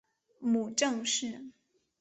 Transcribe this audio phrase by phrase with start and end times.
[0.39, 1.51] 母郑氏。